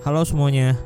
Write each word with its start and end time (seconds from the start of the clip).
Halo 0.00 0.24
semuanya, 0.24 0.80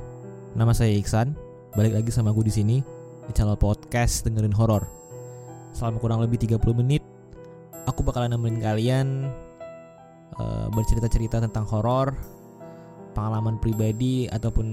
nama 0.58 0.74
saya 0.74 0.90
Iksan. 0.90 1.38
Balik 1.78 1.94
lagi 1.94 2.10
sama 2.10 2.34
aku 2.34 2.42
di 2.42 2.50
sini 2.50 2.82
di 3.22 3.30
channel 3.30 3.54
podcast 3.54 4.26
dengerin 4.26 4.50
horor. 4.50 4.90
Selama 5.70 6.02
kurang 6.02 6.18
lebih 6.18 6.34
30 6.42 6.58
menit, 6.82 7.06
aku 7.86 8.02
bakalan 8.02 8.34
nemenin 8.34 8.58
kalian 8.58 9.30
uh, 10.34 10.66
bercerita-cerita 10.74 11.38
tentang 11.38 11.62
horor, 11.62 12.10
pengalaman 13.14 13.54
pribadi 13.62 14.26
ataupun 14.34 14.66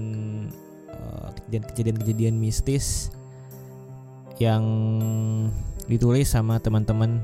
uh, 0.90 1.30
kejadian-kejadian 1.46 2.34
mistis 2.34 3.14
yang 4.42 4.66
ditulis 5.86 6.26
sama 6.26 6.58
teman-teman 6.58 7.22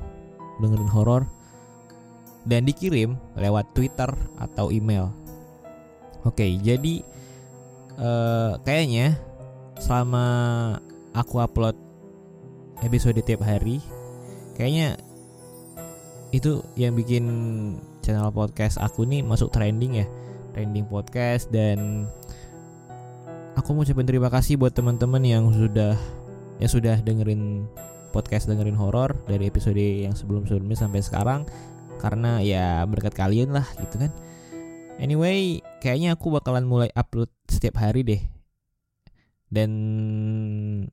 dengerin 0.63 0.95
horor 0.95 1.27
dan 2.47 2.63
dikirim 2.63 3.19
lewat 3.35 3.75
Twitter 3.75 4.07
atau 4.39 4.71
email. 4.71 5.11
Oke, 6.27 6.47
jadi 6.59 7.03
uh, 7.99 8.59
kayaknya 8.67 9.15
selama 9.79 10.27
aku 11.15 11.39
upload 11.39 11.79
episode 12.83 13.19
tiap 13.23 13.43
hari, 13.47 13.79
kayaknya 14.59 14.99
itu 16.35 16.61
yang 16.75 16.99
bikin 16.99 17.25
channel 18.03 18.29
podcast 18.35 18.77
aku 18.83 19.07
nih 19.07 19.23
masuk 19.23 19.55
trending 19.55 20.03
ya, 20.03 20.07
trending 20.55 20.87
podcast 20.91 21.49
dan 21.55 22.11
aku 23.55 23.75
mau 23.75 23.83
ucapin 23.83 24.07
terima 24.07 24.31
kasih 24.31 24.59
buat 24.59 24.75
teman-teman 24.75 25.23
yang 25.23 25.51
sudah 25.51 25.99
ya 26.59 26.69
sudah 26.71 26.99
dengerin 27.03 27.67
podcast 28.11 28.51
dengerin 28.51 28.79
horor 28.79 29.15
dari 29.29 29.47
episode 29.47 29.79
yang 29.79 30.17
sebelum-sebelumnya 30.17 30.79
sampai 30.79 31.01
sekarang. 31.05 31.41
Karena 31.99 32.39
ya 32.39 32.87
berkat 32.87 33.11
kalian 33.15 33.51
lah 33.51 33.67
gitu 33.83 33.99
kan. 34.07 34.11
Anyway 35.03 35.63
kayaknya 35.79 36.15
aku 36.19 36.35
bakalan 36.35 36.67
mulai 36.67 36.91
upload 36.95 37.31
setiap 37.47 37.79
hari 37.83 38.03
deh. 38.05 38.23
Dan 39.49 39.71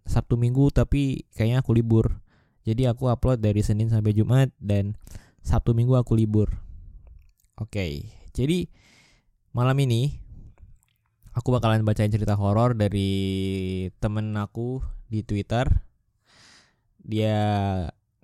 Sabtu 0.07 0.39
Minggu 0.39 0.71
tapi 0.71 1.27
kayaknya 1.35 1.59
aku 1.59 1.75
libur. 1.75 2.23
Jadi 2.65 2.87
aku 2.89 3.11
upload 3.11 3.43
dari 3.43 3.61
Senin 3.61 3.91
sampai 3.91 4.15
Jumat 4.15 4.49
dan 4.57 4.95
Sabtu 5.43 5.75
Minggu 5.75 5.93
aku 5.99 6.15
libur. 6.17 6.49
Oke 7.55 8.15
jadi 8.35 8.67
malam 9.55 9.79
ini 9.79 10.11
aku 11.31 11.55
bakalan 11.55 11.87
bacain 11.87 12.11
cerita 12.11 12.35
horor 12.35 12.75
dari 12.75 13.11
temen 14.03 14.35
aku 14.35 14.83
di 15.07 15.23
Twitter. 15.23 15.63
Dia 16.99 17.37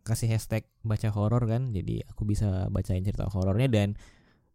kasih 0.03 0.35
hashtag 0.35 0.67
baca 0.83 1.07
horor 1.15 1.47
kan 1.47 1.71
jadi 1.71 2.03
aku 2.11 2.27
bisa 2.27 2.67
bacain 2.73 3.07
cerita 3.07 3.29
horornya 3.31 3.71
dan 3.71 3.95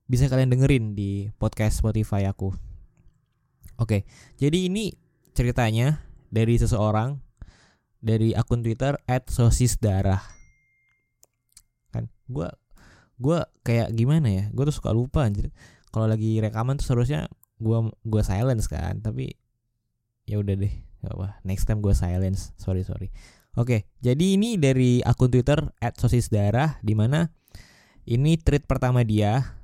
bisa 0.06 0.30
kalian 0.30 0.54
dengerin 0.54 0.94
di 0.94 1.30
podcast 1.38 1.82
Spotify 1.82 2.30
aku. 2.30 2.54
Oke 3.76 4.08
jadi 4.38 4.70
ini 4.70 4.94
ceritanya 5.36 6.06
dari 6.32 6.56
seseorang 6.56 7.20
dari 8.00 8.32
akun 8.32 8.62
Twitter 8.62 8.96
@sosisdarah. 9.06 10.22
Kan 11.90 12.08
gue 12.30 12.48
gue 13.18 13.38
kayak 13.66 13.92
gimana 13.96 14.28
ya? 14.30 14.44
Gue 14.54 14.68
tuh 14.70 14.76
suka 14.78 14.94
lupa 14.94 15.26
anjir. 15.26 15.50
Kalau 15.90 16.06
lagi 16.06 16.38
rekaman 16.38 16.78
tuh 16.78 16.86
seharusnya 16.92 17.26
gue 17.56 17.78
gue 18.04 18.22
silence 18.22 18.68
kan 18.68 19.00
tapi 19.00 19.32
ya 20.28 20.36
udah 20.36 20.54
deh 20.60 20.74
gak 21.00 21.14
apa 21.16 21.28
next 21.42 21.66
time 21.66 21.80
gue 21.82 21.92
silence. 21.96 22.52
Sorry 22.60 22.86
sorry. 22.86 23.10
Oke, 23.56 23.88
jadi 24.04 24.36
ini 24.36 24.60
dari 24.60 25.00
akun 25.00 25.32
Twitter 25.32 25.56
@sosisdarah 25.80 26.76
di 26.84 26.92
mana 26.92 27.32
ini 28.04 28.36
tweet 28.36 28.68
pertama 28.68 29.00
dia 29.00 29.56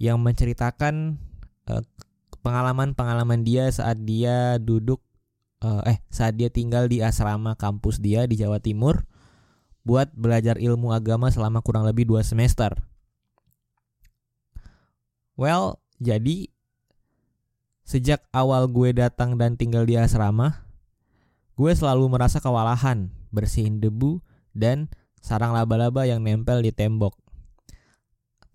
yang 0.00 0.18
menceritakan 0.18 1.20
pengalaman 1.68 2.96
pengalaman-pengalaman 2.96 3.44
dia 3.44 3.68
saat 3.68 4.00
dia 4.00 4.56
duduk 4.56 5.04
uh, 5.60 5.84
eh 5.84 6.00
saat 6.08 6.40
dia 6.40 6.48
tinggal 6.48 6.88
di 6.88 7.04
asrama 7.04 7.52
kampus 7.54 8.00
dia 8.00 8.24
di 8.24 8.40
Jawa 8.40 8.64
Timur 8.64 9.04
buat 9.84 10.08
belajar 10.16 10.56
ilmu 10.56 10.96
agama 10.96 11.28
selama 11.28 11.60
kurang 11.60 11.84
lebih 11.84 12.08
dua 12.08 12.24
semester. 12.24 12.72
Well, 15.36 15.80
jadi 16.00 16.48
sejak 17.84 18.24
awal 18.32 18.72
gue 18.72 18.96
datang 18.96 19.36
dan 19.36 19.56
tinggal 19.56 19.88
di 19.88 19.96
asrama, 19.96 20.64
Gue 21.60 21.76
selalu 21.76 22.08
merasa 22.08 22.40
kewalahan 22.40 23.12
bersihin 23.28 23.84
debu 23.84 24.24
dan 24.56 24.88
sarang 25.20 25.52
laba-laba 25.52 26.08
yang 26.08 26.24
nempel 26.24 26.64
di 26.64 26.72
tembok. 26.72 27.12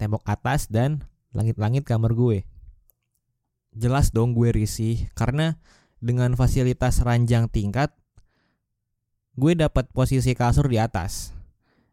Tembok 0.02 0.26
atas 0.26 0.66
dan 0.74 1.06
langit-langit 1.36 1.84
kamar 1.84 2.16
gue. 2.16 2.48
Jelas 3.76 4.16
dong 4.16 4.32
gue 4.32 4.56
risih 4.56 5.12
karena 5.14 5.60
dengan 6.00 6.34
fasilitas 6.40 7.04
ranjang 7.04 7.52
tingkat 7.52 7.92
gue 9.36 9.52
dapat 9.54 9.92
posisi 9.92 10.32
kasur 10.32 10.72
di 10.72 10.80
atas. 10.80 11.36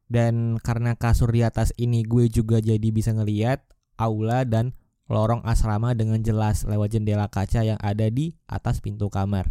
Dan 0.07 0.61
karena 0.61 0.95
kasur 0.95 1.33
di 1.35 1.43
atas 1.43 1.75
ini 1.75 2.07
gue 2.07 2.31
juga 2.31 2.63
jadi 2.63 2.85
bisa 2.93 3.11
ngeliat 3.17 3.65
aula 3.99 4.47
dan 4.47 4.77
lorong 5.11 5.43
asrama 5.45 5.97
dengan 5.97 6.21
jelas 6.23 6.65
lewat 6.65 6.95
jendela 6.95 7.27
kaca 7.27 7.65
yang 7.67 7.81
ada 7.83 8.07
di 8.09 8.37
atas 8.47 8.79
pintu 8.79 9.11
kamar. 9.11 9.51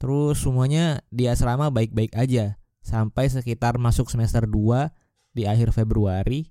Terus 0.00 0.40
semuanya 0.40 1.04
di 1.12 1.28
asrama 1.28 1.68
baik-baik 1.68 2.16
aja 2.16 2.56
sampai 2.80 3.28
sekitar 3.28 3.76
masuk 3.76 4.08
semester 4.08 4.48
2 4.48 4.88
di 5.36 5.44
akhir 5.44 5.76
Februari. 5.76 6.48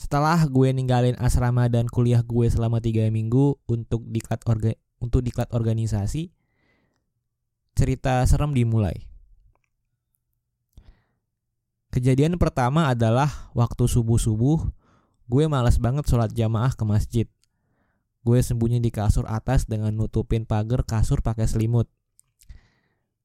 Setelah 0.00 0.40
gue 0.48 0.72
ninggalin 0.72 1.12
asrama 1.20 1.68
dan 1.68 1.84
kuliah 1.84 2.24
gue 2.24 2.48
selama 2.48 2.80
3 2.80 3.12
minggu 3.12 3.60
untuk 3.68 4.00
diklat 4.08 4.40
orga 4.48 4.72
untuk 4.96 5.20
diklat 5.20 5.52
organisasi, 5.52 6.32
cerita 7.76 8.24
serem 8.24 8.56
dimulai. 8.56 8.96
Kejadian 11.92 12.40
pertama 12.40 12.88
adalah 12.88 13.52
waktu 13.52 13.84
subuh-subuh, 13.84 14.72
gue 15.28 15.44
malas 15.52 15.76
banget 15.76 16.08
sholat 16.08 16.32
jamaah 16.32 16.72
ke 16.72 16.84
masjid. 16.88 17.26
Gue 18.24 18.40
sembunyi 18.40 18.80
di 18.80 18.88
kasur 18.88 19.28
atas 19.28 19.68
dengan 19.68 19.92
nutupin 19.92 20.48
pagar 20.48 20.84
kasur 20.84 21.20
pakai 21.20 21.44
selimut 21.44 21.88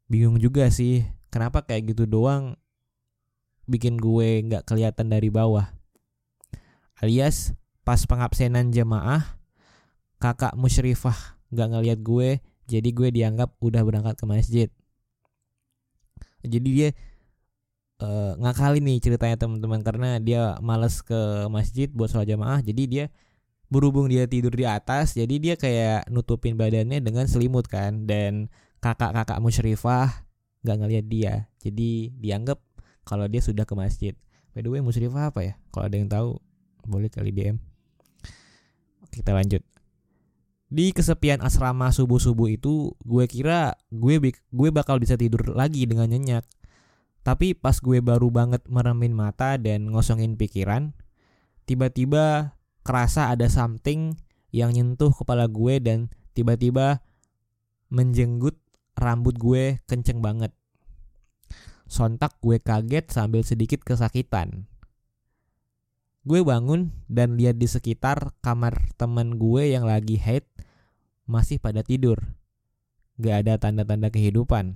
bingung 0.06 0.38
juga 0.38 0.70
sih 0.70 1.02
kenapa 1.34 1.66
kayak 1.66 1.94
gitu 1.94 2.06
doang 2.06 2.54
bikin 3.66 3.98
gue 3.98 4.46
nggak 4.46 4.70
kelihatan 4.70 5.10
dari 5.10 5.34
bawah 5.34 5.74
alias 7.00 7.58
pas 7.86 8.02
pengabsenan 8.04 8.72
jemaah 8.74 9.38
kakak 10.20 10.56
musyrifah 10.58 11.38
nggak 11.54 11.68
ngeliat 11.72 12.00
gue 12.02 12.30
jadi 12.66 12.90
gue 12.90 13.10
dianggap 13.14 13.54
udah 13.62 13.82
berangkat 13.86 14.18
ke 14.18 14.26
masjid. 14.26 14.68
Jadi 16.46 16.68
dia 16.70 16.90
uh, 18.02 18.38
ngakali 18.42 18.82
nih 18.82 18.98
ceritanya 19.02 19.38
teman-teman 19.38 19.82
karena 19.86 20.18
dia 20.22 20.58
males 20.62 21.02
ke 21.02 21.50
masjid 21.50 21.90
buat 21.90 22.10
sholat 22.10 22.30
jamaah 22.30 22.62
jadi 22.62 22.84
dia 22.86 23.06
berhubung 23.66 24.06
dia 24.06 24.30
tidur 24.30 24.54
di 24.54 24.62
atas 24.62 25.18
jadi 25.18 25.36
dia 25.42 25.56
kayak 25.58 26.06
nutupin 26.14 26.54
badannya 26.54 27.02
dengan 27.02 27.26
selimut 27.26 27.66
kan 27.66 28.06
dan 28.06 28.54
kakak-kakak 28.78 29.42
musyrifah 29.42 30.26
nggak 30.66 30.78
ngelihat 30.82 31.06
dia. 31.06 31.34
Jadi 31.62 32.14
dianggap 32.18 32.62
kalau 33.06 33.30
dia 33.30 33.42
sudah 33.42 33.66
ke 33.66 33.74
masjid. 33.78 34.14
By 34.54 34.66
the 34.66 34.70
way 34.74 34.82
musyrifah 34.82 35.30
apa 35.34 35.42
ya? 35.42 35.54
Kalau 35.70 35.86
ada 35.90 35.98
yang 35.98 36.10
tahu 36.10 36.42
boleh 36.88 37.10
kali 37.12 37.34
DM 37.34 37.58
kita 39.12 39.34
lanjut 39.36 39.62
di 40.66 40.92
kesepian 40.92 41.46
asrama 41.46 41.94
subuh 41.94 42.18
subuh 42.18 42.50
itu 42.50 42.94
gue 43.06 43.26
kira 43.30 43.78
gue 43.94 44.34
gue 44.34 44.70
bakal 44.74 44.98
bisa 44.98 45.14
tidur 45.16 45.54
lagi 45.54 45.86
dengan 45.86 46.10
nyenyak 46.10 46.44
tapi 47.26 47.54
pas 47.58 47.78
gue 47.78 48.02
baru 48.02 48.30
banget 48.30 48.66
meremin 48.70 49.14
mata 49.14 49.58
dan 49.62 49.90
ngosongin 49.90 50.38
pikiran 50.38 50.94
tiba-tiba 51.66 52.58
kerasa 52.86 53.34
ada 53.34 53.50
something 53.50 54.14
yang 54.54 54.72
nyentuh 54.72 55.12
kepala 55.12 55.50
gue 55.50 55.82
dan 55.82 56.08
tiba-tiba 56.38 57.02
menjenggut 57.90 58.56
rambut 58.96 59.36
gue 59.36 59.84
kenceng 59.90 60.24
banget. 60.24 60.56
Sontak 61.86 62.40
gue 62.40 62.58
kaget 62.58 63.12
sambil 63.12 63.44
sedikit 63.44 63.84
kesakitan. 63.84 64.70
Gue 66.26 66.42
bangun 66.42 66.90
dan 67.06 67.38
lihat 67.38 67.62
di 67.62 67.70
sekitar 67.70 68.34
kamar 68.42 68.90
teman 68.98 69.38
gue 69.38 69.70
yang 69.70 69.86
lagi 69.86 70.18
haid 70.18 70.42
masih 71.30 71.62
pada 71.62 71.86
tidur. 71.86 72.18
Gak 73.22 73.46
ada 73.46 73.62
tanda-tanda 73.62 74.10
kehidupan. 74.10 74.74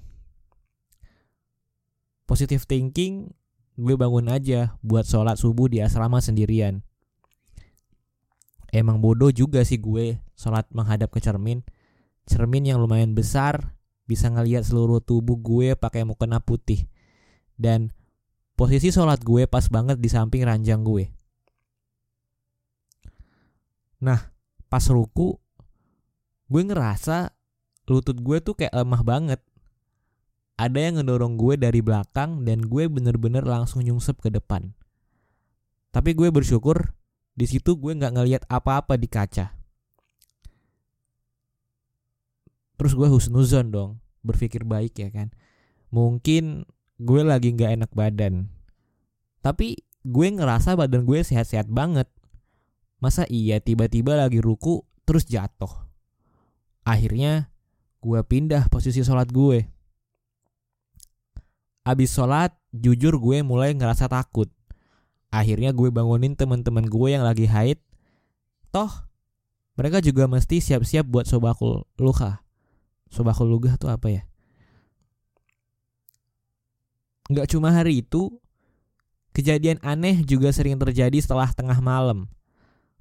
Positive 2.30 2.62
thinking, 2.69 3.34
gue 3.81 3.98
bangun 3.98 4.30
aja 4.30 4.78
buat 4.86 5.10
sholat 5.10 5.42
subuh 5.42 5.66
di 5.66 5.81
asrama 5.81 6.22
sendirian. 6.22 6.86
Emang 8.69 9.01
bodoh 9.01 9.34
juga 9.34 9.66
sih 9.66 9.81
gue 9.81 10.22
sholat 10.38 10.69
menghadap 10.69 11.10
ke 11.10 11.18
cermin. 11.18 11.66
Cermin 12.30 12.69
yang 12.69 12.78
lumayan 12.78 13.18
besar 13.18 13.74
bisa 14.06 14.30
ngelihat 14.30 14.62
seluruh 14.62 15.01
tubuh 15.01 15.42
gue 15.42 15.74
pakai 15.74 16.06
mukena 16.06 16.38
putih. 16.38 16.86
Dan 17.57 17.90
posisi 18.54 18.94
sholat 18.94 19.25
gue 19.25 19.50
pas 19.50 19.66
banget 19.74 19.98
di 19.98 20.13
samping 20.13 20.46
ranjang 20.46 20.86
gue. 20.86 21.19
Nah 24.00 24.31
pas 24.69 24.84
ruku 24.88 25.36
gue 26.50 26.62
ngerasa 26.66 27.36
lutut 27.90 28.18
gue 28.22 28.38
tuh 28.42 28.56
kayak 28.57 28.74
lemah 28.74 29.01
banget. 29.06 29.42
Ada 30.60 30.80
yang 30.92 31.00
ngedorong 31.00 31.40
gue 31.40 31.56
dari 31.56 31.80
belakang 31.80 32.44
dan 32.44 32.68
gue 32.68 32.86
bener-bener 32.92 33.48
langsung 33.48 33.80
nyungsep 33.80 34.19
ke 34.19 34.30
depan. 34.30 34.75
Tapi 35.90 36.13
gue 36.13 36.30
bersyukur 36.30 36.94
di 37.34 37.48
situ 37.48 37.80
gue 37.80 37.96
nggak 37.96 38.13
ngelihat 38.13 38.44
apa-apa 38.51 39.00
di 39.00 39.07
kaca. 39.07 39.56
Terus 42.75 42.94
gue 42.96 43.07
husnuzon 43.07 43.72
dong, 43.72 43.92
berpikir 44.24 44.68
baik 44.68 45.00
ya 45.00 45.10
kan. 45.12 45.31
Mungkin 45.92 46.68
gue 47.00 47.22
lagi 47.24 47.56
nggak 47.56 47.72
enak 47.80 47.92
badan. 47.96 48.51
Tapi 49.40 49.80
gue 50.04 50.28
ngerasa 50.28 50.75
badan 50.75 51.07
gue 51.07 51.19
sehat-sehat 51.24 51.72
banget. 51.72 52.12
Masa 53.00 53.24
iya 53.31 53.63
tiba-tiba 53.63 54.19
lagi 54.19 54.44
ruku 54.44 54.84
terus 55.07 55.24
jatuh. 55.24 55.72
Akhirnya 56.84 57.48
gue 58.04 58.19
pindah 58.24 58.68
posisi 58.68 59.04
sholat 59.04 59.31
gue. 59.31 59.68
Abis 61.88 62.12
sholat, 62.12 62.54
jujur 62.75 63.18
gue 63.18 63.40
mulai 63.42 63.72
ngerasa 63.74 64.12
takut. 64.12 64.51
Akhirnya 65.31 65.72
gue 65.72 65.90
bangunin 65.90 66.36
teman-teman 66.36 66.86
gue 66.86 67.07
yang 67.16 67.24
lagi 67.24 67.48
haid. 67.48 67.80
Toh, 68.69 68.92
mereka 69.80 70.04
juga 70.04 70.28
mesti 70.28 70.60
siap-siap 70.60 71.07
buat 71.07 71.25
sobakul 71.25 71.88
luka. 71.96 72.44
Sobakul 73.10 73.50
lugah 73.50 73.80
tuh 73.80 73.90
apa 73.90 74.12
ya? 74.12 74.24
Nggak 77.30 77.48
cuma 77.54 77.69
hari 77.69 78.01
itu, 78.01 78.42
kejadian 79.34 79.78
aneh 79.86 80.25
juga 80.25 80.50
sering 80.50 80.75
terjadi 80.81 81.18
setelah 81.22 81.50
tengah 81.54 81.78
malam. 81.78 82.25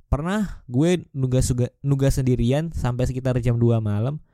Pernah 0.08 0.64
gue 0.64 1.05
nugas 1.12 1.52
nugas 1.84 2.16
sendirian 2.16 2.72
sampai 2.72 3.05
sekitar 3.05 3.37
jam 3.44 3.60
2 3.60 3.76
malam. 3.84 4.25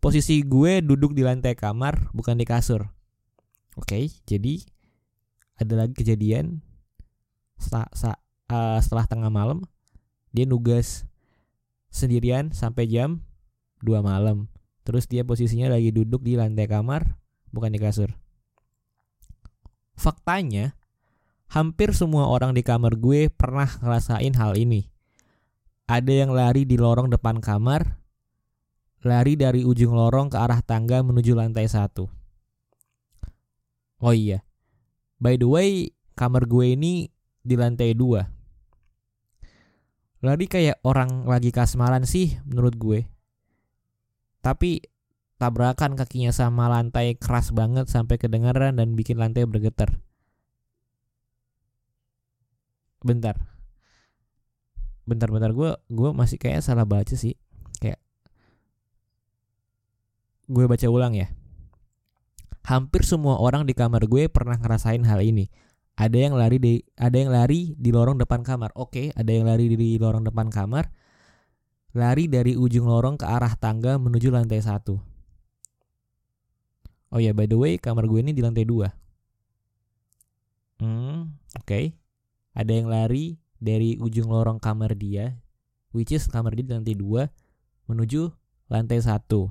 Posisi 0.00 0.40
gue 0.40 0.80
duduk 0.80 1.12
di 1.12 1.24
lantai 1.24 1.52
kamar, 1.52 2.08
bukan 2.16 2.40
di 2.40 2.48
kasur. 2.48 2.88
Oke, 3.76 4.08
jadi 4.24 4.64
ada 5.60 5.84
lagi 5.84 5.92
kejadian 5.92 6.64
setelah, 7.60 8.16
uh, 8.48 8.80
setelah 8.80 9.04
tengah 9.04 9.30
malam 9.30 9.62
dia 10.34 10.48
nugas 10.48 11.06
sendirian 11.92 12.50
sampai 12.56 12.88
jam 12.88 13.22
2 13.84 14.00
malam. 14.00 14.48
Terus 14.88 15.04
dia 15.04 15.24
posisinya 15.24 15.72
lagi 15.72 15.92
duduk 15.92 16.24
di 16.24 16.36
lantai 16.36 16.64
kamar, 16.64 17.20
bukan 17.52 17.72
di 17.72 17.80
kasur. 17.80 18.12
Faktanya, 19.96 20.76
hampir 21.52 21.92
semua 21.92 22.28
orang 22.28 22.56
di 22.56 22.64
kamar 22.64 22.96
gue 22.96 23.28
pernah 23.28 23.68
ngerasain 23.80 24.32
hal 24.36 24.56
ini. 24.56 24.93
Ada 25.84 26.24
yang 26.24 26.32
lari 26.32 26.64
di 26.64 26.80
lorong 26.80 27.12
depan 27.12 27.44
kamar, 27.44 28.00
lari 29.04 29.36
dari 29.36 29.68
ujung 29.68 29.92
lorong 29.92 30.32
ke 30.32 30.40
arah 30.40 30.64
tangga 30.64 31.04
menuju 31.04 31.36
lantai 31.36 31.68
satu. 31.68 32.08
Oh 34.00 34.16
iya, 34.16 34.40
by 35.20 35.36
the 35.36 35.44
way, 35.44 35.92
kamar 36.16 36.48
gue 36.48 36.72
ini 36.72 37.12
di 37.44 37.54
lantai 37.60 37.92
dua. 37.92 38.24
Lari 40.24 40.48
kayak 40.48 40.80
orang 40.88 41.28
lagi 41.28 41.52
kasmaran 41.52 42.08
sih 42.08 42.40
menurut 42.48 42.80
gue. 42.80 43.04
Tapi 44.40 44.80
tabrakan 45.36 46.00
kakinya 46.00 46.32
sama 46.32 46.72
lantai 46.72 47.20
keras 47.20 47.52
banget 47.52 47.92
sampai 47.92 48.16
kedengaran 48.16 48.80
dan 48.80 48.96
bikin 48.96 49.20
lantai 49.20 49.44
bergetar. 49.44 50.00
Bentar. 53.04 53.53
Bentar 55.04 55.28
bentar 55.28 55.52
gue 55.52 55.76
gue 55.92 56.10
masih 56.12 56.40
kayak 56.40 56.64
salah 56.64 56.88
baca 56.88 57.12
sih. 57.16 57.36
Kayak 57.80 58.00
gue 60.48 60.64
baca 60.64 60.86
ulang 60.88 61.14
ya. 61.16 61.32
Hampir 62.64 63.04
semua 63.04 63.36
orang 63.40 63.68
di 63.68 63.76
kamar 63.76 64.08
gue 64.08 64.28
pernah 64.32 64.56
ngerasain 64.56 65.04
hal 65.04 65.20
ini. 65.20 65.52
Ada 65.94 66.28
yang 66.28 66.34
lari 66.34 66.58
di 66.58 66.80
ada 66.96 67.14
yang 67.14 67.30
lari 67.30 67.76
di 67.76 67.92
lorong 67.94 68.18
depan 68.18 68.42
kamar. 68.42 68.72
Oke, 68.74 69.12
ada 69.14 69.30
yang 69.30 69.46
lari 69.46 69.70
di 69.70 70.00
lorong 70.00 70.26
depan 70.26 70.48
kamar 70.50 70.90
lari 71.94 72.26
dari 72.26 72.58
ujung 72.58 72.90
lorong 72.90 73.14
ke 73.14 73.24
arah 73.24 73.54
tangga 73.54 73.96
menuju 74.02 74.34
lantai 74.34 74.58
satu. 74.58 74.98
Oh 77.14 77.22
ya, 77.22 77.30
by 77.30 77.46
the 77.46 77.54
way, 77.54 77.78
kamar 77.78 78.10
gue 78.10 78.18
ini 78.18 78.34
di 78.34 78.42
lantai 78.42 78.66
dua. 78.66 78.90
Hmm, 80.82 81.38
oke. 81.54 81.62
Okay. 81.62 81.94
Ada 82.58 82.70
yang 82.74 82.90
lari 82.90 83.38
dari 83.64 83.96
ujung 83.96 84.28
lorong 84.28 84.60
kamar 84.60 84.92
dia, 84.92 85.40
which 85.96 86.12
is 86.12 86.28
kamar 86.28 86.52
dia 86.52 86.68
di 86.68 86.72
lantai 86.76 86.92
dua, 86.92 87.32
menuju 87.88 88.28
lantai 88.68 89.00
satu. 89.00 89.48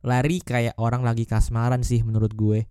Lari 0.00 0.40
kayak 0.40 0.80
orang 0.80 1.04
lagi 1.04 1.28
kasmaran 1.28 1.84
sih 1.84 2.00
menurut 2.00 2.32
gue. 2.32 2.64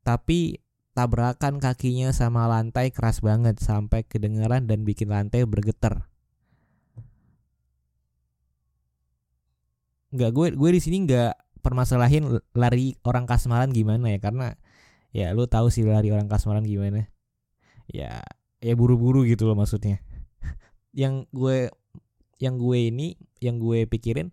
Tapi 0.00 0.60
tabrakan 0.96 1.60
kakinya 1.60 2.08
sama 2.16 2.48
lantai 2.48 2.88
keras 2.88 3.20
banget 3.20 3.60
sampai 3.60 4.08
kedengeran 4.08 4.64
dan 4.64 4.88
bikin 4.88 5.12
lantai 5.12 5.44
bergetar. 5.44 6.08
nggak 10.16 10.30
gue 10.32 10.46
gue 10.56 10.70
di 10.72 10.80
sini 10.80 11.04
nggak 11.04 11.60
permasalahin 11.60 12.40
lari 12.56 12.96
orang 13.04 13.28
kasmaran 13.28 13.68
gimana 13.74 14.14
ya 14.14 14.18
karena 14.22 14.56
ya 15.12 15.34
lu 15.36 15.44
tahu 15.44 15.68
sih 15.68 15.84
lari 15.84 16.08
orang 16.08 16.30
kasmaran 16.30 16.64
gimana 16.64 17.10
ya 17.90 18.24
ya 18.66 18.74
buru-buru 18.74 19.22
gitu 19.22 19.46
loh 19.46 19.54
maksudnya. 19.54 20.02
Yang 20.90 21.30
gue 21.30 21.70
yang 22.36 22.60
gue 22.60 22.92
ini 22.92 23.16
yang 23.40 23.56
gue 23.56 23.88
pikirin 23.88 24.28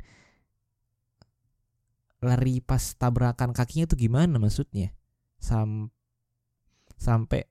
lari 2.20 2.60
pas 2.60 2.84
tabrakan 3.00 3.56
kakinya 3.56 3.88
tuh 3.88 4.00
gimana 4.00 4.40
maksudnya? 4.40 4.96
Sam 5.40 5.92
sampai 6.96 7.48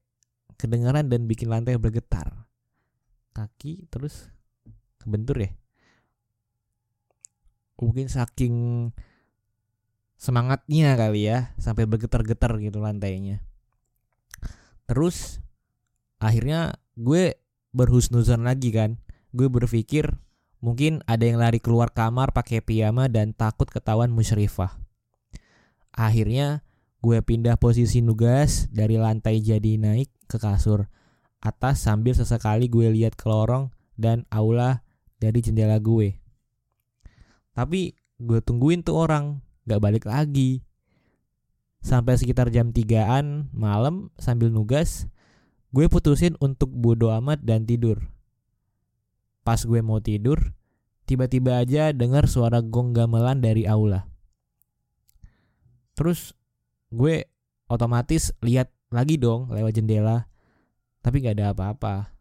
kedengaran 0.57 1.13
dan 1.13 1.29
bikin 1.29 1.53
lantai 1.53 1.77
bergetar. 1.77 2.49
Kaki 3.37 3.89
terus 3.89 4.29
kebentur 5.01 5.41
ya? 5.41 5.53
Mungkin 7.81 8.09
saking 8.09 8.55
semangatnya 10.17 10.95
kali 10.95 11.29
ya 11.29 11.53
sampai 11.61 11.85
bergetar-getar 11.85 12.57
gitu 12.61 12.81
lantainya. 12.81 13.45
Terus 14.89 15.41
akhirnya 16.23 16.79
gue 16.95 17.35
berhusnuzon 17.75 18.47
lagi 18.47 18.71
kan. 18.71 19.03
Gue 19.35 19.51
berpikir 19.51 20.23
mungkin 20.63 21.03
ada 21.11 21.27
yang 21.27 21.43
lari 21.43 21.59
keluar 21.59 21.91
kamar 21.91 22.31
pakai 22.31 22.63
piyama 22.63 23.11
dan 23.11 23.35
takut 23.35 23.67
ketahuan 23.67 24.15
musyrifah. 24.15 24.79
Akhirnya 25.91 26.63
gue 27.03 27.19
pindah 27.19 27.59
posisi 27.59 27.99
nugas 27.99 28.71
dari 28.71 28.95
lantai 28.95 29.43
jadi 29.43 29.75
naik 29.75 30.09
ke 30.31 30.39
kasur 30.39 30.87
atas 31.43 31.83
sambil 31.83 32.15
sesekali 32.15 32.71
gue 32.71 32.87
lihat 32.95 33.19
ke 33.19 33.27
lorong 33.27 33.75
dan 33.99 34.23
aula 34.31 34.87
dari 35.19 35.43
jendela 35.43 35.83
gue. 35.83 36.23
Tapi 37.53 37.99
gue 38.23 38.39
tungguin 38.39 38.87
tuh 38.87 38.97
orang 39.03 39.43
gak 39.67 39.83
balik 39.83 40.07
lagi. 40.07 40.63
Sampai 41.83 42.15
sekitar 42.15 42.55
jam 42.55 42.71
3an 42.71 43.51
malam 43.51 44.15
sambil 44.15 44.55
nugas, 44.55 45.11
gue 45.73 45.89
putusin 45.89 46.37
untuk 46.39 46.69
bodo 46.69 47.09
amat 47.17 47.41
dan 47.41 47.65
tidur. 47.65 47.99
Pas 49.43 49.59
gue 49.59 49.81
mau 49.81 49.99
tidur, 49.99 50.53
tiba-tiba 51.09 51.59
aja 51.59 51.91
dengar 51.91 52.29
suara 52.29 52.61
gong 52.61 52.93
gamelan 52.93 53.41
dari 53.41 53.65
aula. 53.65 54.07
Terus 55.97 56.37
gue 56.93 57.27
otomatis 57.67 58.37
lihat 58.45 58.69
lagi 58.93 59.17
dong 59.17 59.49
lewat 59.49 59.73
jendela, 59.73 60.29
tapi 61.01 61.25
gak 61.25 61.41
ada 61.41 61.57
apa-apa. 61.57 62.13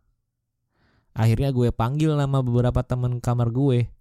Akhirnya 1.11 1.51
gue 1.51 1.75
panggil 1.75 2.15
nama 2.15 2.39
beberapa 2.39 2.79
temen 2.87 3.19
kamar 3.19 3.51
gue 3.51 3.91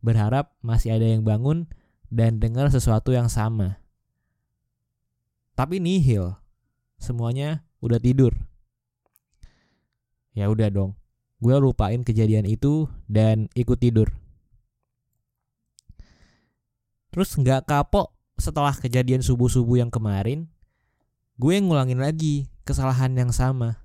berharap 0.00 0.56
masih 0.64 0.96
ada 0.96 1.04
yang 1.04 1.20
bangun 1.20 1.68
dan 2.08 2.40
dengar 2.40 2.72
sesuatu 2.72 3.12
yang 3.12 3.28
sama. 3.28 3.80
Tapi 5.52 5.78
nihil. 5.78 6.40
Semuanya 6.96 7.68
udah 7.84 8.00
tidur. 8.00 8.32
Ya 10.34 10.50
udah 10.50 10.68
dong. 10.68 10.98
Gue 11.38 11.54
lupain 11.62 12.02
kejadian 12.02 12.44
itu 12.44 12.90
dan 13.06 13.46
ikut 13.54 13.78
tidur. 13.78 14.10
Terus 17.14 17.30
nggak 17.38 17.70
kapok 17.70 18.10
setelah 18.34 18.74
kejadian 18.74 19.22
subuh-subuh 19.22 19.78
yang 19.78 19.94
kemarin, 19.94 20.50
gue 21.38 21.54
ngulangin 21.62 22.02
lagi 22.02 22.50
kesalahan 22.66 23.14
yang 23.14 23.30
sama. 23.30 23.78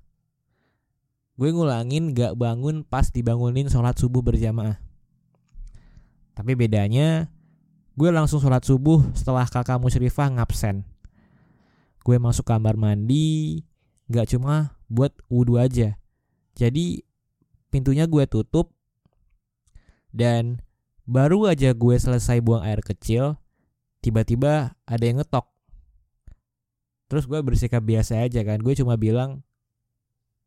Gue 1.39 1.55
ngulangin 1.55 2.11
gak 2.11 2.35
bangun 2.35 2.83
pas 2.83 3.07
dibangunin 3.15 3.71
sholat 3.71 3.95
subuh 3.95 4.19
berjamaah. 4.19 4.75
Tapi 6.35 6.51
bedanya 6.51 7.31
gue 7.95 8.09
langsung 8.11 8.43
sholat 8.43 8.63
subuh 8.67 9.07
setelah 9.15 9.47
kakak 9.47 9.79
musyrifah 9.79 10.27
ngabsen. 10.35 10.83
Gue 12.03 12.19
masuk 12.19 12.43
kamar 12.43 12.75
mandi, 12.75 13.63
gak 14.11 14.35
cuma 14.35 14.75
buat 14.91 15.15
wudhu 15.31 15.55
aja. 15.55 15.95
Jadi 16.57 17.05
pintunya 17.69 18.09
gue 18.09 18.25
tutup 18.25 18.73
Dan 20.09 20.65
baru 21.05 21.49
aja 21.49 21.73
gue 21.73 21.95
selesai 21.97 22.41
buang 22.41 22.65
air 22.65 22.81
kecil, 22.81 23.37
tiba-tiba 24.01 24.73
ada 24.85 25.03
yang 25.05 25.21
ngetok. 25.21 25.45
Terus 27.09 27.25
gue 27.25 27.39
bersikap 27.41 27.81
biasa 27.81 28.21
aja 28.21 28.41
kan, 28.45 28.61
gue 28.61 28.73
cuma 28.77 28.97
bilang, 28.97 29.41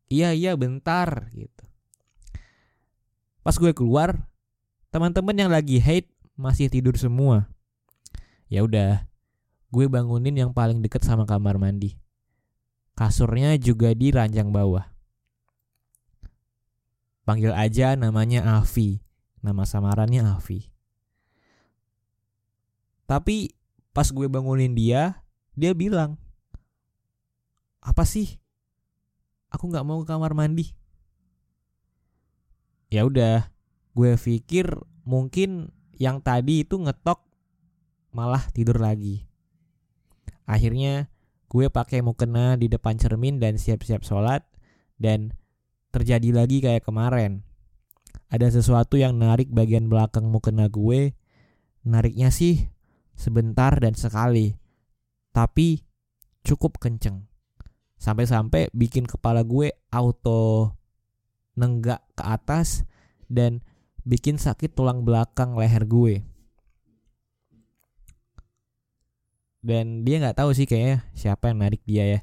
iya 0.07 0.31
iya 0.31 0.55
bentar 0.55 1.27
gitu. 1.35 1.63
Pas 3.43 3.55
gue 3.59 3.75
keluar, 3.75 4.31
teman-teman 4.87 5.35
yang 5.35 5.51
lagi 5.51 5.79
hate 5.83 6.07
masih 6.39 6.71
tidur 6.71 6.95
semua. 6.95 7.51
Ya 8.47 8.63
udah, 8.63 9.03
gue 9.67 9.85
bangunin 9.91 10.35
yang 10.35 10.55
paling 10.55 10.79
deket 10.79 11.03
sama 11.03 11.27
kamar 11.27 11.59
mandi. 11.59 11.99
Kasurnya 12.95 13.57
juga 13.59 13.91
di 13.91 14.13
ranjang 14.13 14.53
bawah. 14.53 14.92
Panggil 17.23 17.55
aja 17.55 17.95
namanya 17.95 18.59
Avi. 18.59 18.99
Nama 19.43 19.63
samarannya 19.63 20.23
Avi. 20.27 20.67
Tapi 23.07 23.51
pas 23.91 24.07
gue 24.07 24.27
bangunin 24.27 24.71
dia, 24.75 25.23
dia 25.55 25.71
bilang, 25.75 26.19
apa 27.83 28.03
sih? 28.07 28.39
Aku 29.51 29.69
nggak 29.69 29.85
mau 29.85 30.01
ke 30.01 30.09
kamar 30.09 30.33
mandi. 30.33 30.71
Ya 32.89 33.03
udah, 33.05 33.51
gue 33.93 34.15
pikir 34.17 34.69
mungkin 35.03 35.69
yang 35.93 36.23
tadi 36.23 36.65
itu 36.65 36.79
ngetok 36.79 37.21
malah 38.15 38.41
tidur 38.49 38.79
lagi. 38.81 39.27
Akhirnya 40.49 41.11
gue 41.53 41.69
pakai 41.69 42.01
mukena 42.01 42.57
di 42.57 42.65
depan 42.65 42.97
cermin 42.97 43.37
dan 43.37 43.61
siap-siap 43.61 44.01
sholat 44.01 44.41
dan 44.97 45.37
terjadi 45.93 46.33
lagi 46.33 46.57
kayak 46.59 46.83
kemarin 46.83 47.45
ada 48.33 48.49
sesuatu 48.49 48.97
yang 48.97 49.13
narik 49.21 49.53
bagian 49.53 49.85
belakang 49.85 50.25
mukena 50.25 50.65
gue. 50.65 51.13
Nariknya 51.85 52.33
sih 52.33 52.65
sebentar 53.13 53.77
dan 53.77 53.93
sekali. 53.93 54.57
Tapi 55.29 55.85
cukup 56.41 56.81
kenceng. 56.81 57.29
Sampai-sampai 58.01 58.73
bikin 58.73 59.05
kepala 59.05 59.45
gue 59.45 59.77
auto 59.93 60.73
nenggak 61.53 62.01
ke 62.17 62.25
atas 62.25 62.89
dan 63.29 63.61
bikin 64.01 64.41
sakit 64.41 64.73
tulang 64.73 65.05
belakang 65.05 65.53
leher 65.53 65.85
gue. 65.85 66.25
Dan 69.61 70.01
dia 70.03 70.17
nggak 70.19 70.41
tahu 70.41 70.57
sih 70.57 70.65
kayaknya 70.65 71.05
siapa 71.13 71.53
yang 71.53 71.61
narik 71.61 71.85
dia 71.85 72.17
ya. 72.17 72.19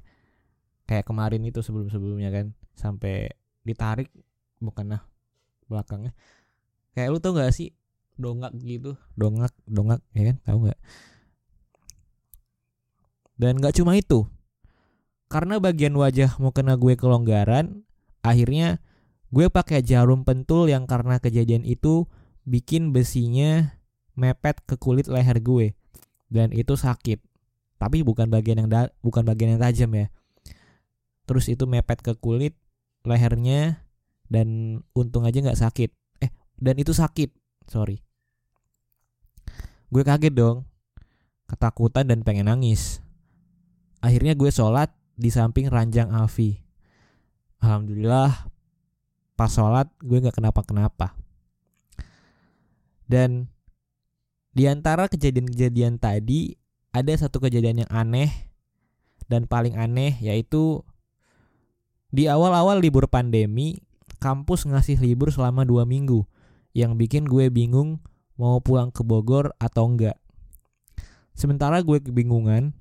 Kayak 0.90 1.06
kemarin 1.06 1.46
itu 1.46 1.62
sebelum-sebelumnya 1.62 2.34
kan 2.34 2.46
sampai 2.74 3.39
ditarik 3.66 4.10
bukan 4.60 4.96
nah 4.96 5.02
belakangnya. 5.66 6.12
Kayak 6.96 7.08
lu 7.14 7.18
tau 7.22 7.36
gak 7.36 7.54
sih? 7.54 7.72
Dongak 8.20 8.52
gitu. 8.60 8.98
Dongak 9.16 9.54
dongak 9.64 10.00
ya 10.12 10.34
kan? 10.34 10.36
Tahu 10.44 10.58
nggak 10.68 10.80
dan 13.40 13.56
nggak 13.56 13.80
cuma 13.80 13.96
itu. 13.96 14.28
Karena 15.32 15.56
bagian 15.56 15.96
wajah 15.96 16.36
mau 16.36 16.52
kena 16.52 16.76
gue 16.76 16.92
kelonggaran 17.00 17.88
akhirnya 18.20 18.84
gue 19.32 19.48
pakai 19.48 19.80
jarum 19.80 20.28
pentul 20.28 20.68
yang 20.68 20.84
karena 20.84 21.16
kejadian 21.16 21.64
itu 21.64 22.04
bikin 22.44 22.92
besinya 22.92 23.80
mepet 24.12 24.60
ke 24.68 24.76
kulit 24.76 25.08
leher 25.08 25.40
gue. 25.40 25.72
Dan 26.28 26.52
itu 26.52 26.76
sakit. 26.76 27.24
Tapi 27.80 28.04
bukan 28.04 28.28
bagian 28.28 28.60
yang 28.60 28.68
bukan 29.00 29.24
bagian 29.24 29.56
yang 29.56 29.62
tajam 29.64 29.88
ya. 29.96 30.12
Terus 31.24 31.48
itu 31.48 31.64
mepet 31.64 32.04
ke 32.04 32.12
kulit 32.20 32.52
lehernya 33.06 33.86
dan 34.30 34.80
untung 34.92 35.26
aja 35.26 35.40
nggak 35.40 35.58
sakit. 35.58 35.90
Eh 36.22 36.30
dan 36.60 36.74
itu 36.78 36.92
sakit 36.94 37.32
sorry. 37.66 38.02
Gue 39.90 40.06
kaget 40.06 40.34
dong 40.34 40.68
ketakutan 41.50 42.06
dan 42.06 42.22
pengen 42.22 42.46
nangis. 42.46 43.02
Akhirnya 44.00 44.38
gue 44.38 44.48
sholat 44.48 44.94
di 45.18 45.28
samping 45.28 45.68
ranjang 45.68 46.08
Avi 46.14 46.70
alhamdulillah 47.60 48.48
pas 49.36 49.48
sholat 49.52 49.88
gue 50.00 50.18
nggak 50.20 50.36
kenapa-kenapa. 50.36 51.16
Dan 53.10 53.50
di 54.50 54.66
antara 54.66 55.06
kejadian-kejadian 55.06 55.98
tadi 55.98 56.58
ada 56.90 57.14
satu 57.14 57.38
kejadian 57.38 57.86
yang 57.86 57.90
aneh 57.90 58.30
dan 59.30 59.46
paling 59.46 59.78
aneh 59.78 60.18
yaitu 60.18 60.82
di 62.10 62.26
awal-awal 62.26 62.82
libur 62.82 63.06
pandemi 63.06 63.82
kampus 64.18 64.66
ngasih 64.66 65.00
libur 65.00 65.30
selama 65.30 65.64
dua 65.64 65.86
minggu 65.86 66.26
yang 66.76 66.94
bikin 66.98 67.26
gue 67.26 67.50
bingung 67.50 67.98
mau 68.38 68.60
pulang 68.62 68.90
ke 68.94 69.02
Bogor 69.02 69.54
atau 69.58 69.90
enggak. 69.90 70.18
Sementara 71.34 71.80
gue 71.80 71.98
kebingungan, 72.02 72.76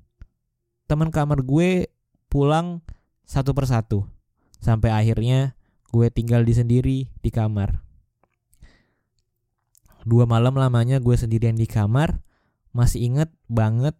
teman 0.84 1.08
kamar 1.08 1.40
gue 1.42 1.88
pulang 2.28 2.84
satu 3.24 3.56
persatu. 3.56 4.04
Sampai 4.60 4.92
akhirnya 4.92 5.56
gue 5.90 6.06
tinggal 6.12 6.44
di 6.44 6.52
sendiri 6.52 6.98
di 7.08 7.30
kamar. 7.32 7.80
Dua 10.04 10.24
malam 10.24 10.56
lamanya 10.56 10.96
gue 11.00 11.12
sendirian 11.16 11.56
di 11.56 11.68
kamar, 11.68 12.24
masih 12.72 13.04
inget 13.04 13.28
banget 13.48 13.96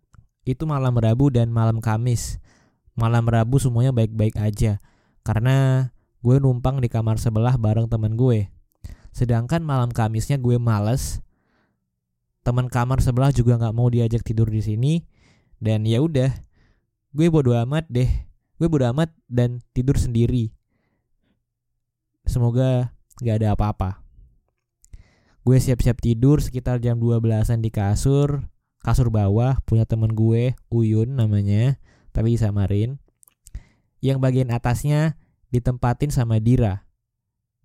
itu 0.49 0.65
malam 0.65 0.97
Rabu 0.97 1.29
dan 1.29 1.53
malam 1.53 1.85
Kamis. 1.85 2.41
Malam 2.97 3.29
Rabu 3.29 3.61
semuanya 3.61 3.93
baik-baik 3.93 4.37
aja. 4.41 4.81
Karena 5.31 5.87
gue 6.27 6.43
numpang 6.43 6.83
di 6.83 6.91
kamar 6.91 7.23
sebelah 7.23 7.55
bareng 7.55 7.87
temen 7.87 8.19
gue. 8.19 8.51
Sedangkan 9.15 9.63
malam 9.63 9.95
Kamisnya 9.95 10.43
gue 10.43 10.59
males. 10.59 11.23
Teman 12.43 12.67
kamar 12.67 12.99
sebelah 12.99 13.31
juga 13.31 13.55
nggak 13.55 13.71
mau 13.71 13.87
diajak 13.87 14.27
tidur 14.27 14.51
di 14.51 14.59
sini. 14.59 15.07
Dan 15.63 15.87
ya 15.87 16.03
udah, 16.03 16.35
gue 17.15 17.27
bodo 17.31 17.55
amat 17.63 17.87
deh. 17.87 18.11
Gue 18.59 18.67
bodo 18.67 18.91
amat 18.91 19.15
dan 19.31 19.63
tidur 19.71 20.03
sendiri. 20.03 20.51
Semoga 22.27 22.91
nggak 23.23 23.37
ada 23.39 23.55
apa-apa. 23.55 24.03
Gue 25.47 25.63
siap-siap 25.63 26.03
tidur 26.03 26.43
sekitar 26.43 26.83
jam 26.83 26.99
12-an 26.99 27.63
di 27.63 27.71
kasur. 27.71 28.51
Kasur 28.83 29.15
bawah 29.15 29.63
punya 29.63 29.87
temen 29.87 30.11
gue, 30.11 30.59
Uyun 30.75 31.23
namanya, 31.23 31.79
tapi 32.11 32.35
disamarin. 32.35 32.99
Yang 34.01 34.19
bagian 34.21 34.51
atasnya 34.53 35.21
ditempatin 35.53 36.13
sama 36.13 36.41
Dira. 36.41 36.89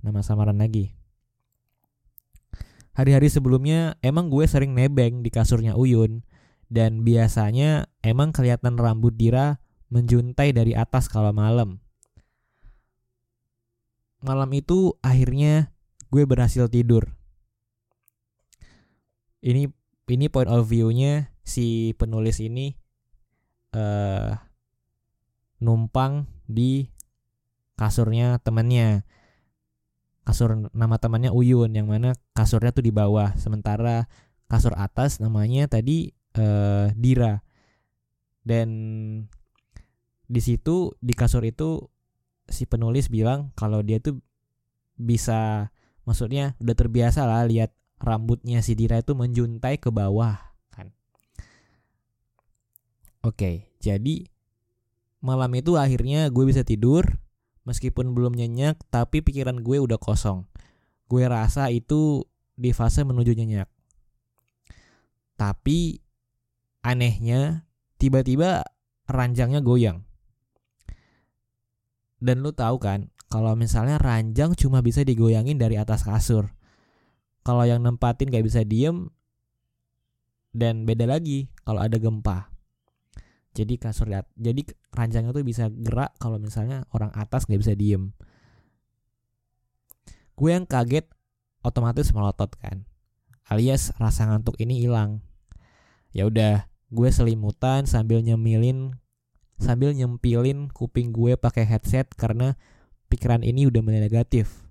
Nama 0.03 0.19
samaran 0.21 0.59
lagi. 0.59 0.95
Hari-hari 2.95 3.27
sebelumnya 3.27 3.99
emang 3.99 4.31
gue 4.31 4.47
sering 4.47 4.71
nebeng 4.71 5.19
di 5.19 5.27
kasurnya 5.27 5.75
Uyun 5.75 6.23
dan 6.71 7.03
biasanya 7.03 7.91
emang 7.99 8.31
kelihatan 8.31 8.79
rambut 8.79 9.15
Dira 9.19 9.59
menjuntai 9.91 10.55
dari 10.55 10.71
atas 10.73 11.11
kalau 11.11 11.35
malam. 11.35 11.83
Malam 14.23 14.49
itu 14.55 14.95
akhirnya 15.03 15.75
gue 16.09 16.23
berhasil 16.23 16.71
tidur. 16.71 17.13
Ini 19.45 19.69
ini 20.09 20.25
point 20.31 20.49
of 20.49 20.65
view-nya 20.65 21.35
si 21.45 21.93
penulis 21.99 22.41
ini 22.41 22.73
uh, 23.77 24.33
numpang 25.59 26.27
di 26.47 26.89
kasurnya 27.75 28.39
temannya. 28.41 29.03
Kasur 30.25 30.71
nama 30.73 30.97
temannya 30.97 31.29
Uyun 31.29 31.77
yang 31.77 31.85
mana 31.85 32.17
kasurnya 32.33 32.73
tuh 32.73 32.81
di 32.81 32.89
bawah. 32.89 33.37
Sementara 33.37 34.09
kasur 34.49 34.73
atas 34.73 35.21
namanya 35.21 35.69
tadi 35.69 36.15
uh, 36.39 36.89
Dira. 36.97 37.45
Dan 38.45 38.69
di 40.25 40.41
situ 40.41 40.97
di 40.97 41.13
kasur 41.13 41.45
itu 41.45 41.85
si 42.49 42.65
penulis 42.65 43.09
bilang 43.09 43.53
kalau 43.57 43.81
dia 43.81 44.01
tuh 44.01 44.21
bisa 44.97 45.69
maksudnya 46.05 46.53
udah 46.61 46.75
terbiasa 46.77 47.25
lah 47.25 47.45
lihat 47.45 47.73
rambutnya 48.01 48.61
si 48.61 48.77
Dira 48.77 49.01
itu 49.01 49.13
menjuntai 49.13 49.77
ke 49.77 49.89
bawah 49.93 50.37
kan. 50.73 50.93
Oke 53.21 53.69
jadi 53.81 54.29
malam 55.25 55.49
itu 55.57 55.73
akhirnya 55.73 56.29
gue 56.29 56.45
bisa 56.45 56.61
tidur 56.61 57.25
Meskipun 57.65 58.13
belum 58.13 58.37
nyenyak, 58.37 58.77
tapi 58.93 59.25
pikiran 59.25 59.65
gue 59.65 59.81
udah 59.81 59.97
kosong. 59.97 60.45
Gue 61.09 61.25
rasa 61.25 61.73
itu 61.73 62.29
di 62.53 62.69
fase 62.69 63.01
menuju 63.01 63.33
nyenyak. 63.33 63.65
Tapi 65.33 65.97
anehnya 66.85 67.65
tiba-tiba 67.97 68.61
ranjangnya 69.09 69.65
goyang. 69.65 70.05
Dan 72.21 72.45
lu 72.45 72.53
tahu 72.53 72.77
kan, 72.77 73.09
kalau 73.33 73.57
misalnya 73.57 73.97
ranjang 73.97 74.53
cuma 74.53 74.85
bisa 74.85 75.01
digoyangin 75.01 75.57
dari 75.57 75.81
atas 75.81 76.05
kasur. 76.05 76.53
Kalau 77.41 77.65
yang 77.65 77.81
nempatin 77.81 78.29
gak 78.29 78.45
bisa 78.45 78.61
diem, 78.61 79.09
dan 80.55 80.87
beda 80.87 81.09
lagi 81.09 81.51
kalau 81.67 81.83
ada 81.83 81.99
gempa 81.99 82.54
jadi 83.55 83.79
kasur 83.79 84.11
lihat 84.11 84.27
jadi 84.35 84.67
ranjangnya 84.91 85.31
tuh 85.31 85.47
bisa 85.47 85.71
gerak 85.71 86.11
kalau 86.19 86.35
misalnya 86.35 86.83
orang 86.91 87.15
atas 87.15 87.47
nggak 87.47 87.63
bisa 87.63 87.73
diem. 87.73 88.11
Gue 90.35 90.51
yang 90.51 90.67
kaget 90.67 91.07
otomatis 91.63 92.11
melotot 92.11 92.51
kan 92.59 92.83
alias 93.47 93.95
rasa 93.95 94.27
ngantuk 94.27 94.59
ini 94.59 94.83
hilang. 94.83 95.23
Ya 96.11 96.27
udah 96.27 96.67
gue 96.91 97.09
selimutan 97.09 97.87
sambil 97.87 98.19
nyemilin 98.19 98.99
sambil 99.55 99.95
nyempilin 99.95 100.67
kuping 100.75 101.15
gue 101.15 101.39
pakai 101.39 101.63
headset 101.63 102.11
karena 102.19 102.59
pikiran 103.07 103.39
ini 103.39 103.71
udah 103.71 103.79
mulai 103.79 104.03
negatif. 104.03 104.67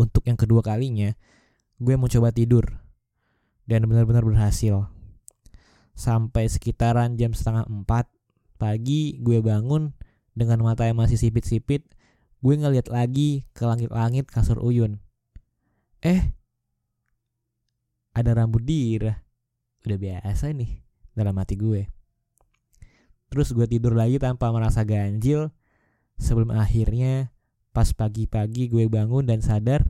Untuk 0.00 0.24
yang 0.24 0.40
kedua 0.40 0.64
kalinya 0.64 1.12
gue 1.76 1.94
mau 2.00 2.08
coba 2.08 2.32
tidur 2.32 2.64
dan 3.68 3.84
benar-benar 3.84 4.24
berhasil 4.24 4.88
sampai 5.96 6.52
sekitaran 6.52 7.16
jam 7.16 7.32
setengah 7.32 7.64
empat 7.66 8.06
pagi 8.60 9.16
gue 9.18 9.40
bangun 9.40 9.96
dengan 10.36 10.60
mata 10.60 10.84
yang 10.84 11.00
masih 11.00 11.16
sipit-sipit 11.16 11.88
gue 12.44 12.54
ngeliat 12.54 12.92
lagi 12.92 13.48
ke 13.56 13.64
langit-langit 13.64 14.28
kasur 14.28 14.60
Uyun. 14.60 15.00
Eh 16.04 16.36
ada 18.12 18.30
rambut 18.36 18.62
dira. 18.62 19.24
Udah 19.82 19.98
biasa 19.98 20.52
nih 20.52 20.84
dalam 21.16 21.36
hati 21.40 21.56
gue. 21.56 21.88
Terus 23.32 23.50
gue 23.50 23.66
tidur 23.66 23.96
lagi 23.96 24.20
tanpa 24.20 24.52
merasa 24.54 24.86
ganjil 24.86 25.50
sebelum 26.16 26.54
akhirnya 26.54 27.34
pas 27.74 27.92
pagi-pagi 27.92 28.72
gue 28.72 28.88
bangun 28.88 29.28
dan 29.28 29.44
sadar 29.44 29.84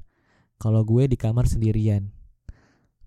kalau 0.58 0.82
gue 0.82 1.06
di 1.06 1.14
kamar 1.14 1.46
sendirian. 1.46 2.10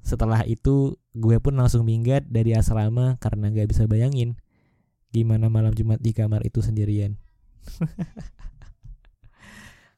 Setelah 0.05 0.47
itu 0.47 0.95
gue 1.19 1.37
pun 1.43 1.53
langsung 1.59 1.83
minggat 1.83 2.23
dari 2.31 2.55
asrama 2.55 3.19
karena 3.19 3.51
gak 3.51 3.69
bisa 3.69 3.83
bayangin 3.85 4.39
gimana 5.11 5.51
malam 5.51 5.75
Jumat 5.75 5.99
di 5.99 6.15
kamar 6.15 6.47
itu 6.47 6.63
sendirian 6.63 7.19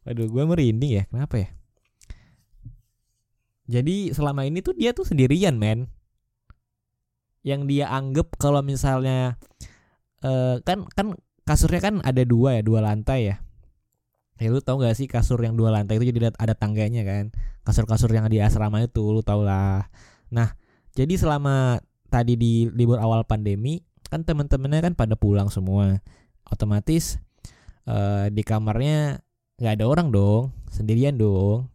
Waduh 0.01 0.25
gue 0.25 0.43
merinding 0.43 0.91
ya 0.97 1.03
kenapa 1.05 1.45
ya 1.45 1.49
jadi 3.71 4.11
selama 4.11 4.43
ini 4.43 4.59
tuh 4.59 4.75
dia 4.75 4.91
tuh 4.91 5.07
sendirian 5.07 5.55
men. 5.55 5.87
Yang 7.41 7.61
dia 7.71 7.85
anggap 7.87 8.35
kalau 8.35 8.59
misalnya 8.59 9.39
uh, 10.21 10.59
kan 10.67 10.85
kan 10.91 11.15
kasurnya 11.47 11.79
kan 11.79 11.95
ada 12.03 12.27
dua 12.27 12.59
ya, 12.59 12.61
dua 12.67 12.83
lantai 12.83 13.31
ya. 13.31 13.35
Ya 14.41 14.49
lu 14.51 14.59
tau 14.59 14.81
gak 14.81 14.97
sih 14.97 15.07
kasur 15.07 15.39
yang 15.39 15.55
dua 15.55 15.71
lantai 15.71 16.01
itu 16.01 16.11
jadi 16.11 16.35
ada 16.35 16.51
tangganya 16.51 17.07
kan. 17.07 17.31
Kasur-kasur 17.63 18.11
yang 18.11 18.27
di 18.27 18.43
asrama 18.43 18.83
itu 18.83 19.01
lu 19.07 19.23
tau 19.23 19.45
lah. 19.45 19.87
Nah, 20.33 20.57
jadi 20.91 21.13
selama 21.15 21.79
tadi 22.11 22.35
di 22.35 22.67
libur 22.67 22.99
awal 22.99 23.23
pandemi 23.23 23.79
kan 24.11 24.27
temen-temennya 24.27 24.91
kan 24.91 24.93
pada 24.93 25.15
pulang 25.15 25.47
semua. 25.47 26.03
Otomatis 26.51 27.15
uh, 27.87 28.27
di 28.27 28.43
kamarnya 28.43 29.23
nggak 29.55 29.73
ada 29.79 29.85
orang 29.87 30.11
dong, 30.11 30.51
sendirian 30.67 31.15
dong. 31.15 31.71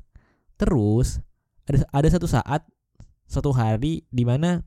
Terus 0.61 1.25
ada 1.65 1.89
ada 1.97 2.09
satu 2.13 2.29
saat 2.29 2.63
satu 3.27 3.51
hari 3.57 4.05
di 4.13 4.23
mana 4.29 4.63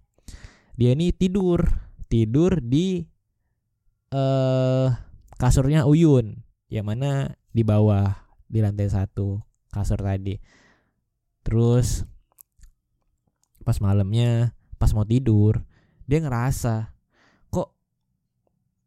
dia 0.75 0.97
ini 0.97 1.13
tidur 1.13 1.63
tidur 2.09 2.57
di 2.59 3.05
eh 4.09 4.87
kasurnya 5.39 5.85
Uyun 5.85 6.41
yang 6.67 6.89
mana 6.89 7.37
di 7.53 7.63
bawah 7.63 8.11
di 8.49 8.59
lantai 8.59 8.89
satu 8.89 9.39
kasur 9.69 10.01
tadi 10.01 10.41
terus 11.45 12.03
pas 13.69 13.77
malamnya 13.77 14.57
pas 14.81 14.89
mau 14.97 15.05
tidur 15.05 15.61
dia 16.09 16.17
ngerasa 16.25 16.89
kok 17.53 17.69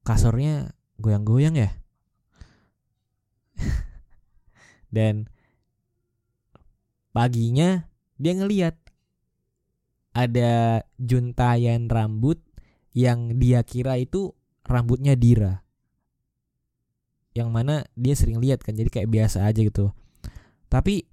kasurnya 0.02 0.74
goyang-goyang 0.98 1.54
ya 1.54 1.70
dan 4.94 5.30
paginya 7.14 7.86
dia 8.18 8.34
ngeliat 8.34 8.74
ada 10.12 10.82
juntayan 11.00 11.88
rambut 11.88 12.42
yang 12.92 13.40
dia 13.40 13.64
kira 13.64 13.96
itu 13.96 14.36
rambutnya 14.68 15.16
Dira. 15.16 15.64
Yang 17.32 17.48
mana 17.48 17.74
dia 17.96 18.12
sering 18.12 18.36
lihat 18.36 18.60
kan 18.60 18.76
jadi 18.76 18.92
kayak 18.92 19.08
biasa 19.08 19.48
aja 19.48 19.60
gitu. 19.64 19.96
Tapi 20.68 21.08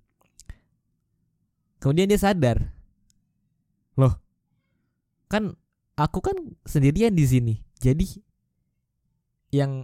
kemudian 1.79 2.11
dia 2.11 2.19
sadar. 2.19 2.75
Loh. 3.99 4.15
Kan 5.27 5.59
aku 5.99 6.23
kan 6.23 6.39
sendirian 6.63 7.11
di 7.11 7.27
sini. 7.27 7.55
Jadi 7.75 8.23
yang 9.51 9.83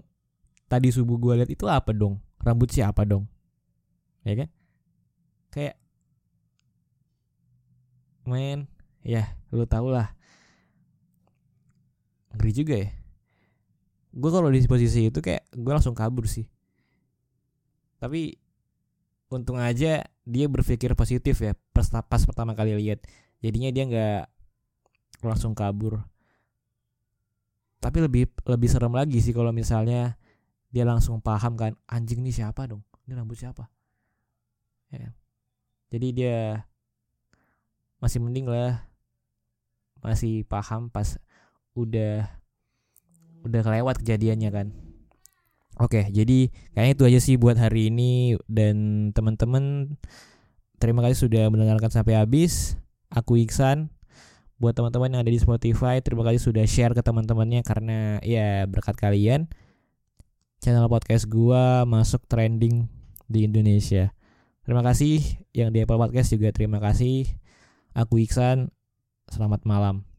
tadi 0.72 0.88
subuh 0.90 1.20
gue 1.20 1.44
lihat 1.44 1.52
itu 1.52 1.68
apa 1.68 1.92
dong? 1.92 2.24
Rambut 2.40 2.72
siapa 2.72 3.04
dong? 3.04 3.28
Ya 4.24 4.40
kan? 4.40 4.50
Kayak 5.52 5.76
men 8.26 8.66
ya 9.06 9.38
lu 9.54 9.70
tau 9.70 9.94
lah 9.94 10.18
ngeri 12.36 12.52
juga 12.52 12.76
ya 12.82 12.90
gue 14.16 14.30
kalau 14.34 14.50
di 14.50 14.66
posisi 14.66 15.08
itu 15.08 15.22
kayak 15.22 15.46
gue 15.54 15.72
langsung 15.72 15.94
kabur 15.94 16.26
sih 16.26 16.50
tapi 18.02 18.36
untung 19.30 19.62
aja 19.62 20.02
dia 20.26 20.46
berpikir 20.50 20.98
positif 20.98 21.38
ya 21.38 21.54
pas 21.72 21.86
pas 21.86 22.22
pertama 22.26 22.58
kali 22.58 22.74
lihat 22.82 23.06
jadinya 23.46 23.70
dia 23.70 23.84
nggak 23.86 24.22
langsung 25.22 25.54
kabur 25.54 26.02
tapi 27.78 28.02
lebih 28.02 28.26
lebih 28.50 28.66
serem 28.66 28.98
lagi 28.98 29.22
sih 29.22 29.30
kalau 29.30 29.54
misalnya 29.54 30.18
dia 30.74 30.82
langsung 30.82 31.22
paham 31.22 31.54
kan 31.54 31.78
anjing 31.86 32.26
ini 32.26 32.34
siapa 32.34 32.66
dong 32.66 32.82
ini 33.06 33.14
rambut 33.14 33.38
siapa 33.38 33.70
ya. 34.90 35.14
jadi 35.94 36.08
dia 36.10 36.38
masih 38.02 38.18
mending 38.26 38.50
lah 38.50 38.82
masih 40.02 40.42
paham 40.50 40.90
pas 40.90 41.22
udah 41.78 42.26
udah 43.46 43.62
kelewat 43.62 44.02
kejadiannya 44.02 44.50
kan 44.50 44.68
Oke, 45.76 46.08
jadi 46.08 46.48
kayaknya 46.72 46.94
itu 46.96 47.04
aja 47.04 47.20
sih 47.20 47.36
buat 47.36 47.60
hari 47.60 47.92
ini 47.92 48.40
dan 48.48 49.12
teman-teman 49.12 49.92
terima 50.80 51.04
kasih 51.04 51.28
sudah 51.28 51.52
mendengarkan 51.52 51.92
sampai 51.92 52.16
habis. 52.16 52.80
Aku 53.12 53.38
Iksan. 53.38 53.92
Buat 54.56 54.80
teman-teman 54.80 55.12
yang 55.12 55.22
ada 55.22 55.32
di 55.32 55.42
Spotify, 55.42 56.00
terima 56.00 56.24
kasih 56.24 56.40
sudah 56.40 56.64
share 56.64 56.96
ke 56.96 57.04
teman-temannya 57.04 57.60
karena 57.68 58.24
ya 58.24 58.64
berkat 58.64 58.96
kalian 58.96 59.52
channel 60.64 60.88
podcast 60.88 61.28
gua 61.28 61.84
masuk 61.84 62.24
trending 62.26 62.88
di 63.28 63.46
Indonesia. 63.46 64.16
Terima 64.66 64.82
kasih 64.82 65.22
yang 65.54 65.70
di 65.70 65.86
Apple 65.86 66.02
Podcast 66.02 66.34
juga 66.34 66.50
terima 66.50 66.82
kasih. 66.82 67.30
Aku 67.94 68.18
Iksan, 68.18 68.74
selamat 69.30 69.62
malam. 69.70 70.15